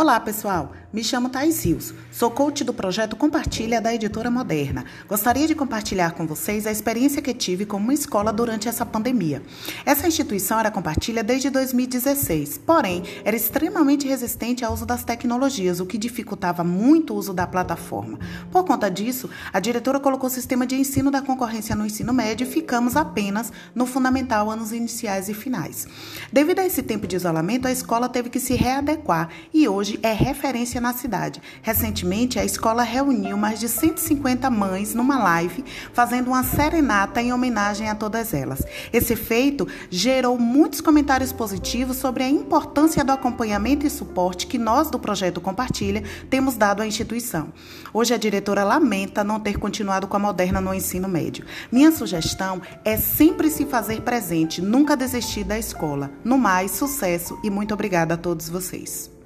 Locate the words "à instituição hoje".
46.82-48.14